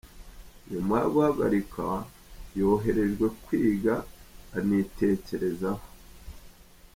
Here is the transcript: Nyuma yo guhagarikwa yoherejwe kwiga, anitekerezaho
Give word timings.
Nyuma 0.71 0.93
yo 1.01 1.09
guhagarikwa 1.13 1.85
yoherejwe 2.59 3.25
kwiga, 3.43 3.95
anitekerezaho 4.57 5.85